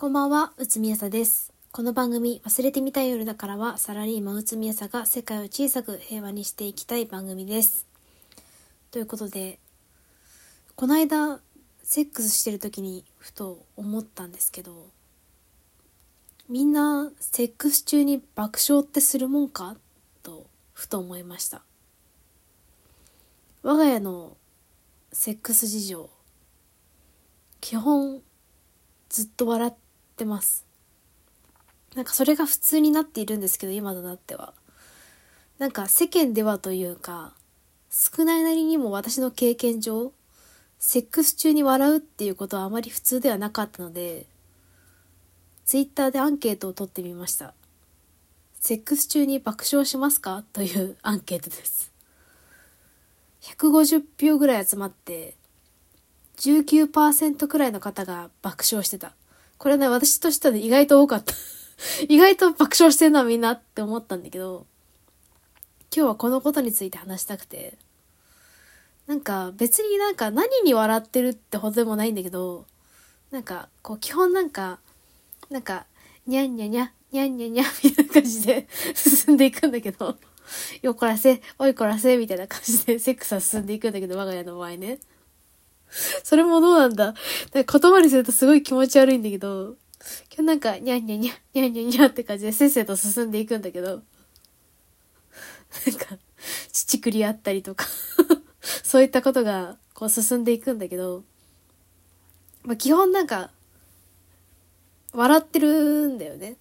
[0.00, 1.52] こんばんは、うつみやさです。
[1.72, 7.84] この番組、忘れてみたい夜だからは、サラリーマンうつみやさが世界を小さく平和にしていきたい番組です。
[8.92, 9.58] ということで、
[10.76, 11.40] この間、
[11.82, 14.86] セックスしてる時にふと思ったんですけど、
[16.48, 19.76] みんな、セックス中に爆笑ってするもんか？
[20.22, 21.62] と、ふと思いました。
[23.64, 24.36] 我が家の
[25.12, 26.08] セックス事情、
[27.60, 28.22] 基本、
[29.08, 29.87] ずっと笑って
[30.18, 30.66] てます。
[31.94, 34.52] なんかそれが普通になっているんですけど、今となっては。
[35.58, 37.34] なんか世間ではというか、
[37.90, 40.12] 少ないなりにも私の経験上、
[40.78, 44.26] セックス中に笑うっていうことはあまり普通ではなかったので、
[45.64, 47.54] ツイッターでアンケートを取ってみました。
[48.60, 50.44] セックス中に爆笑しますか？
[50.52, 51.92] というアンケートです。
[53.42, 55.34] 150票ぐらい集まって、
[56.36, 59.14] 19%くらいの方が爆笑してた。
[59.58, 61.34] これね、私としてはね、意外と多かった。
[62.08, 64.66] 意外と爆笑してんな、みんなって思ったんだけど、
[65.94, 67.76] 今日はこのことについて話したくて、
[69.06, 72.66] なんか別になんか何に笑ってるってほどでもないんだけど、
[73.30, 74.78] なんかこう基本なんか、
[75.50, 75.86] なんか、
[76.26, 80.16] にゃんにゃにゃ、にゃんにゃにゃ、みたいな感じで 進んでいくんだけど、
[80.82, 85.00] よこらせ、おいこらせ、みたいな感じでセックスは進んでいくんだけど、我が家の場合ね。
[86.22, 87.14] それもどうなんだ？
[87.54, 89.76] なんか言葉にするとすごい気持ち悪いんだけど、
[90.34, 94.00] 今日なんか、にゃんにゃにゃ、にゃんにゃにゃって感じでせっせと進んでいくんだけど、なん
[95.96, 96.18] か、
[96.72, 97.86] 乳くりあったりとか、
[98.84, 101.24] そういったことが、こう進んでいくんだけど、
[102.62, 103.50] まあ基本なんか、
[105.12, 106.56] 笑ってるんだよね。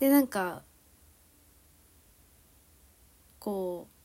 [0.00, 0.62] で、なんか、
[3.38, 3.97] こう、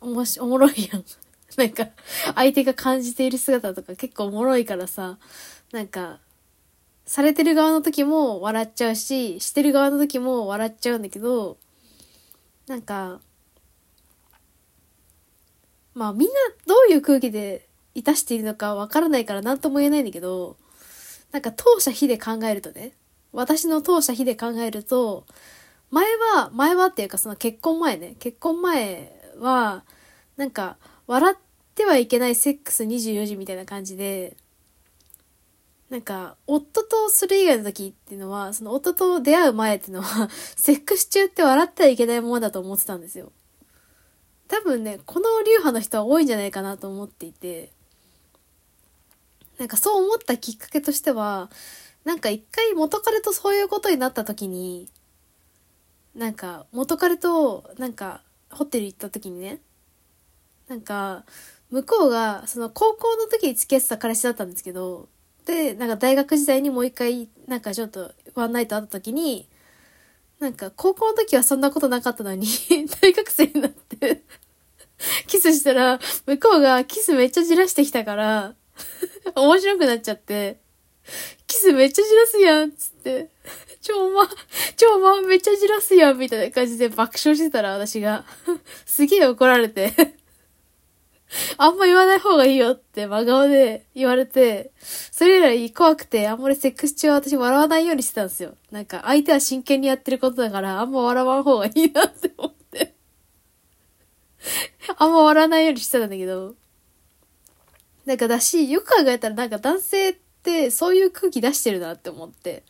[0.00, 1.04] おもし、おもろいやん。
[1.56, 1.88] なんか、
[2.34, 5.18] 相手が感じている姿とか結構おもろいからさ、
[5.72, 6.20] なんか、
[7.06, 11.56] されてる側の時も笑っちゃうし、してる側の時も笑っちゃうんだけど、
[12.66, 13.20] なんか、
[15.94, 16.34] まあみんな
[16.66, 20.56] どういう空気でいたしているのかわからないから何とも言えないんだけど、
[21.32, 22.92] なんか当社非で考えるとね、
[23.32, 25.26] 私の当社非で考えると、
[25.90, 29.84] 前は、前はっていうかその結婚前ね、結婚前は、
[30.38, 30.78] なんか、
[31.08, 31.36] 笑っ
[31.74, 34.36] てはいけないセックス24時みたいな感じで、
[35.90, 43.32] なんか、夫とする以外の時っていうのは、その夫と出会う前っていうのは、 セックス中って笑ってはいけないものだと思ってたんですよ。
[44.46, 47.72] 多分ね、この流派の人は多いんじゃないかなと思っていて、
[49.58, 51.50] なんかそう思ったきっかけとしては、
[52.04, 54.88] なんか一回元彼とそういうことになった時に、
[56.14, 59.60] なんか元彼となんかホテル行った時にね、
[60.68, 61.24] なんか
[61.70, 65.08] 向こうがその高校の時に付き合ってた彼氏だったんですけど、
[65.44, 69.48] で、なんか大学時代にもう一回なんかちょっとワンナイト会った時に、
[70.40, 72.46] なんか高校の時はそんなことなかったのに、
[73.00, 74.22] 大学生になって、
[75.26, 78.54] キスしたら、向こうがキスめっちゃじらしてきたから、
[79.34, 80.58] 面白くなっちゃって、
[81.46, 83.30] キスめっちゃじらすやんつって、
[83.80, 84.28] ちょ、おま、
[84.76, 88.24] ちょ、おま、めっちゃじらすやんみたいな感じで爆笑してたら私が、
[88.84, 89.92] すげえ怒られて、
[91.58, 98.54] あんま言わない方がいいよって真顔で言われて、それ以来怖くて、あんまりセックス中は私笑わないようにしてたんですよ。
[98.70, 102.94] なんか相手は真剣にやってることだから、あんま笑わん方がいいなって思って。
[104.96, 106.54] あんま笑わないようにしてたんだけど。
[108.06, 112.64] なんかだし、よく考えたらなんか男性ってそういう空気出してるなって思って。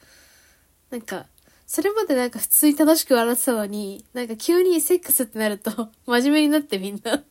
[0.90, 1.26] なんか、
[1.66, 7.22] それまでなんか普通に楽しく笑ってたのに、なんか急にセックスってなると 真面目になってみんな。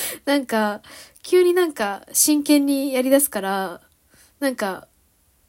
[0.24, 0.82] なんか、
[1.22, 3.80] 急になんか真剣にやり出すから、
[4.40, 4.88] なんか、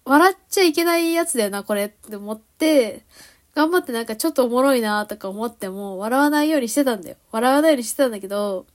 [0.05, 3.05] 笑っちゃいけないやつだよな、これって思って、
[3.55, 7.17] 頑張ってなんかちょっとおもろいなとか思っても、笑わないようにしてたんだよ。
[7.31, 8.65] 笑わないようにしてたんだけど、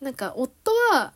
[0.00, 1.12] なんか夫は、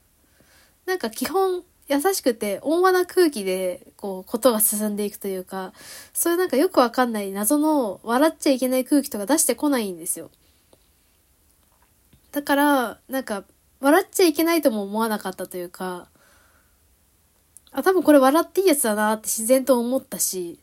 [0.86, 5.72] なんか基本優しくて温和な空気で、こう、ことが進んでいくというか、
[6.12, 10.30] そういうなんかよくわかんない謎の笑っちゃいけない空気とか出してこないんですよ。
[12.32, 13.44] だから、なんか、
[13.82, 16.08] 笑っちゃいけないとも思わなかったというか、
[17.72, 20.60] あ、多分これ笑っていいやつだなって自然と思ったし、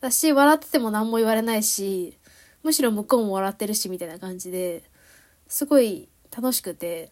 [0.00, 2.16] だし、笑ってても何も言われないし、
[2.62, 4.84] むしろ向こうも笑ってるし、みたいな感じで、
[5.48, 7.10] すごい楽しくて、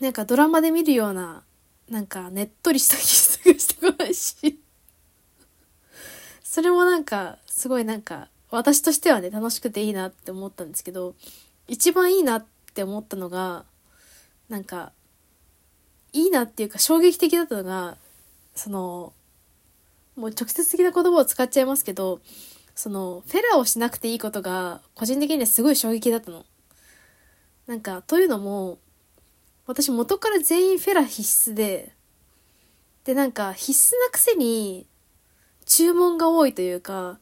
[0.00, 1.44] なんかドラマで見るような、
[1.88, 4.58] なんかねっとりしたキスがしてこないし、
[6.42, 11.14] それもなんか、すごいなんか、私としてはね、楽しくていいなって思ったんですけど、
[11.68, 13.64] 一番いいなって思ったのが、
[14.48, 14.92] なんか、
[16.12, 17.96] いいなっていうか衝撃的だったのが、
[18.54, 19.12] その、
[20.16, 22.20] もう直接的な言葉を使っちゃいますけど、
[22.74, 26.44] その、フェラーをしなくていいことが、個人的にはすごい衝撃だったの。
[27.66, 28.78] なんか、というのも、
[29.66, 31.92] 私元から全員フェラー必須で、
[33.04, 34.86] で、なんか必須なくせに、
[35.66, 37.18] 注文が多いというか、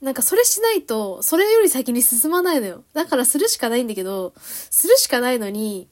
[0.00, 2.84] なんかそれしないと、それより先に進まないのよ。
[2.94, 5.88] だからするしかないんだけど、するしかないのに、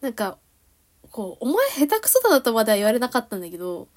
[0.00, 0.38] なんか、
[1.10, 3.88] こう、お前下手くそだなとまでは言われなかったんだけど、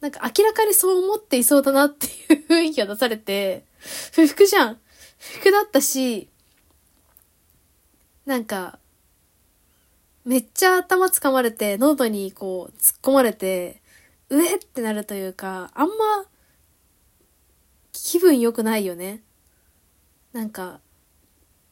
[0.00, 3.64] なんか明らかにそう思っていそうだなっていう雰囲気が出されて、
[4.12, 4.78] 不服じゃん。
[5.18, 6.28] 不服だったし、
[8.24, 8.78] なんか、
[10.24, 13.82] めっちゃ頭掴まれて、喉にこう突っ込まれて、
[14.28, 16.26] うえってなるというか、あんま
[18.04, 19.22] 気分良くないよね。
[20.32, 20.80] なんか、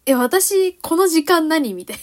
[0.06, 1.96] え、私、この時間何みたい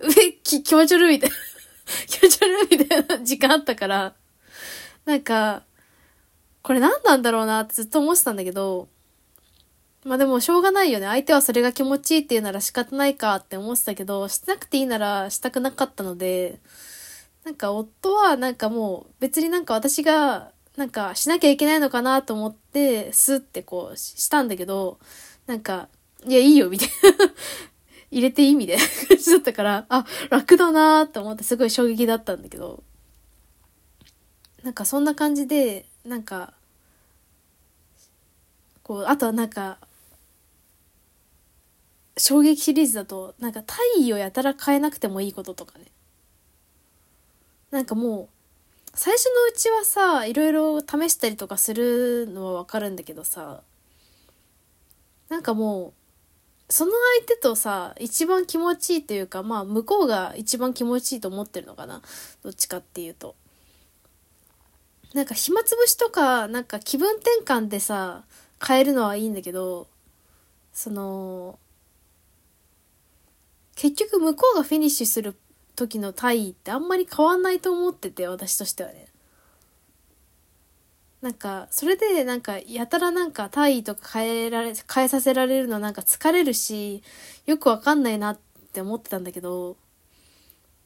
[0.00, 0.08] な。
[0.08, 1.36] うえ、き、気持ち悪いみたいな。
[2.08, 4.14] 気持ち悪いみたいな時間あったから、
[5.04, 5.62] なんか、
[6.62, 8.88] これ何なんだろうなってずっと思ってたんだけど、
[10.04, 11.06] まあでもしょうがないよね。
[11.06, 16.58] 相手はそれが気持ちいいっていうなら仕方ないかって思ってたけど、しなくていいならしたくなかったので、
[17.44, 25.00] なんか夫はなんかもう別になんか私がなんかしなきゃいけないのかなと思って、スッてこうしたんだけど、
[25.48, 25.88] なんか、
[26.24, 26.94] いやいいよみたいな
[28.12, 32.84] 入れていいみたいな感じだったから、あ、楽だなーって思ってすごい衝撃だったんだけど、
[34.62, 36.54] なんかそんな感じで、なんか、
[38.84, 39.78] こう、あとはなんか、
[42.16, 45.86] 衝撃シリーズだと、なんか体位をやたら変えなくてもいいこととかね。
[47.72, 48.37] なんかもう、
[48.94, 53.62] 最初のうちはさ、いろいろ試したりとかするのはわかるんだけどさ、
[55.28, 55.88] なんかも
[56.68, 62.02] う、その相手とさ、一番気持ちいいというか、まあ、向こうが一番気持ちいいと思ってるのかな。
[62.42, 63.34] どっちかっていうと。
[65.14, 68.24] なんか暇つぶしとか、なんか気分転換でさ、
[68.66, 69.86] 変えるのはいいんだけど、
[70.72, 71.58] その、
[73.74, 75.34] 結局向こうがフィニッシュする
[75.78, 79.06] 時の体位ってあんまり変わんないと思ってて、私としてはね。
[81.22, 87.02] なんか、それでなんか、やたらなんか体位とか変えられ、変えさせられるのなんか疲れるし、
[87.46, 88.38] よくわかんないなっ
[88.72, 89.76] て思ってたんだけど、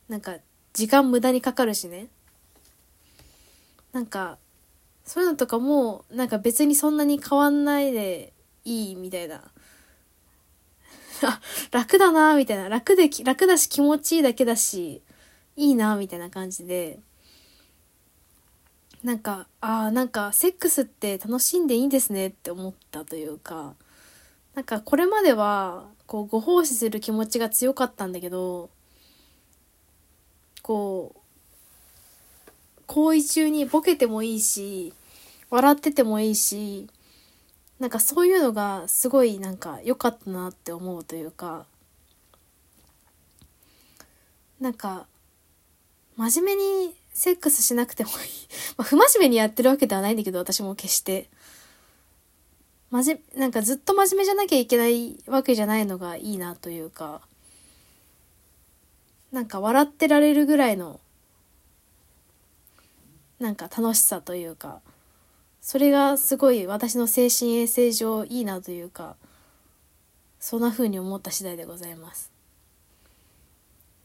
[0.08, 0.36] なんか、
[0.74, 2.08] 時間無駄にかかるしね。
[3.92, 4.38] なんか、
[5.04, 8.32] そういうのとかも、なんか別にそんなに変わんないで
[8.64, 9.42] いいみたいな。
[11.70, 12.68] 楽だなみたいな。
[12.68, 15.02] 楽で、楽だし気持ちいいだけだし、
[15.56, 16.98] いいなみたいな感じで。
[19.02, 23.74] なんか、ああ、なんか、セックスって楽しんでいいんですねって思ったというか、
[24.54, 28.70] なんかこれまでは、こう、ご奉仕する気持ちが強かったんだけど、
[30.62, 34.92] こう、行為中にボケてもいいし、
[35.50, 36.88] 笑っててもいいし、
[37.82, 41.66] なんかそういうのがすごいなんか良かったなって思うというか、
[44.60, 45.08] なんか、
[46.16, 48.16] 真面目にセックスしなくてもいい。
[48.78, 51.28] まあ、不真面目にやってるわけではないんだけど、私も決して。
[52.90, 57.20] まじ、なんかずっと真面目じゃなきゃいけないわけじゃないのがいいなというか、
[59.32, 61.00] なんか笑ってられるぐらいの
[63.40, 64.80] なんか楽しさというか
[65.62, 69.16] それがすごい私の精神衛生上いいなというか
[70.40, 72.32] そんな風に思った次第でございます。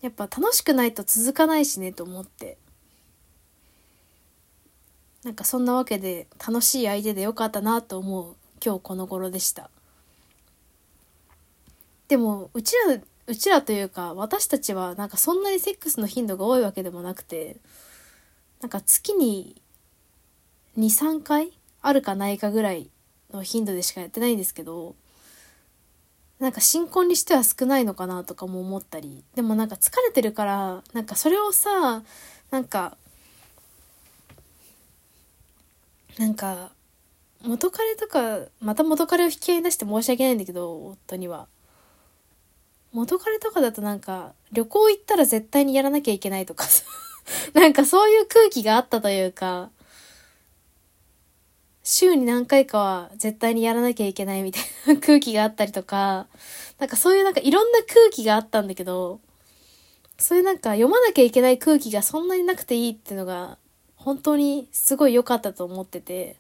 [0.02, 2.58] やっぱ楽しくないと続かないしねと思って。
[5.24, 9.72] なんかそんなわけで楽しい相手でよかったなと思う今日この頃でした。
[12.08, 17.58] でもうちらうちらというか私たちはなんかそんなにセックスの頻度が多いわけでもなくて
[18.62, 19.60] なんか月に
[20.78, 21.52] 2、3回？
[21.82, 22.90] あるかないかぐらい
[23.34, 24.96] の頻度でしかやってないんですけど、
[26.40, 32.04] なんか新婚にしては少ないのかなとかも思ったり、でもなんか疲れてるから、なんかそれをさ、
[32.52, 32.96] なんか、
[36.20, 36.72] なんか、
[37.44, 41.48] 元彼とか、また元彼を引き合いに出して申し訳ないんだけど、夫には。
[42.92, 46.84] 元彼とかだとなんか、旅行行ったら絶対にやらなきゃいけないとかさ。
[47.54, 49.70] なんかそういう空気があったというか、
[51.98, 54.64] 週に何回かは絶対にやらなきゃいけないみたい
[54.96, 56.28] な空気があったりとか、
[56.80, 59.20] なんかそういうなんかいろんな空気があったんだけど、
[60.18, 63.58] そういうなんか読まなきゃいけない空気がそんなになくていいっていうのが、
[63.96, 66.38] 本当にすごい良かったと思ってて、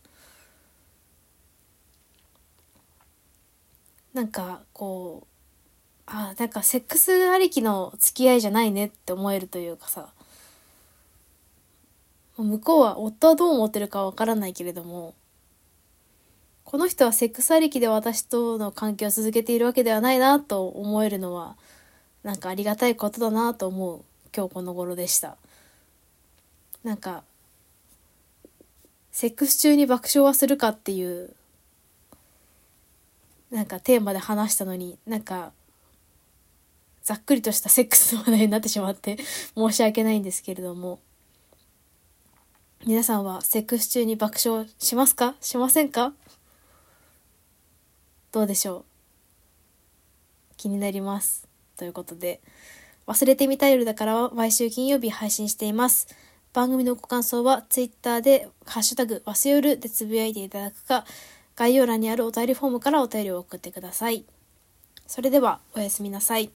[4.13, 5.27] なんかこう、
[6.09, 10.07] あなんかセックスありきの付き合いじゃないねって思えるというかさ
[12.37, 15.15] 向こうは夫はどう思ってるかわからないけれども
[16.69, 21.55] この人はセックスありきで私との関係を続けているわけではないなと思えるのは
[22.24, 24.01] なんかありがたいことだなと思う
[24.36, 25.38] 今日この頃でした。
[26.83, 27.24] なんか
[29.13, 31.33] セックス中に爆笑はするかっていう
[33.50, 35.53] なんかテーマで話したのになんか
[37.01, 39.17] ざっくりとしたセックスの話題になってしまって
[39.55, 41.00] 申し訳ないんですけれども。
[42.86, 45.36] 皆さんはセックス中に爆笑しますか？
[45.39, 46.12] しませんか？
[48.31, 48.84] どうでしょう？
[50.57, 51.48] 気になります。
[51.77, 52.41] ということで、
[53.07, 56.07] 忘れてみたい夜だからは毎週金曜日配信しています。
[56.53, 61.05] 番組のご感想は Twitter でハッシュタグわせよるでつぶやいていただくか、
[61.55, 64.25] 概要欄にあるお便りフォームからお便りを送ってください。
[65.05, 66.46] それではおやすみなさい。